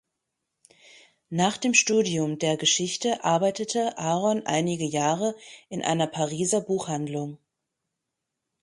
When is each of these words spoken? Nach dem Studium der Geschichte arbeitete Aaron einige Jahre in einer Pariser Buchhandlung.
Nach 1.29 1.57
dem 1.57 1.75
Studium 1.75 2.39
der 2.39 2.57
Geschichte 2.57 3.23
arbeitete 3.23 3.99
Aaron 3.99 4.47
einige 4.47 4.83
Jahre 4.85 5.35
in 5.69 5.83
einer 5.83 6.07
Pariser 6.07 6.61
Buchhandlung. 6.61 7.37